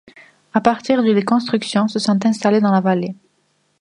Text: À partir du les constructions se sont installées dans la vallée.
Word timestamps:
À 0.55 0.61
partir 0.61 1.03
du 1.03 1.13
les 1.13 1.23
constructions 1.23 1.87
se 1.87 1.99
sont 1.99 2.25
installées 2.25 2.59
dans 2.59 2.71
la 2.71 2.81
vallée. 2.81 3.13